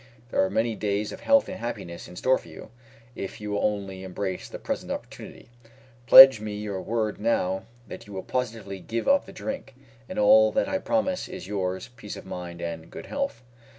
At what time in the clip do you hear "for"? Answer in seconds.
2.39-2.47